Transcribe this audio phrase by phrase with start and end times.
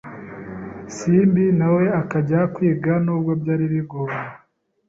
[0.95, 4.19] Simbi na we akajya kwiga nubwo byari bigoye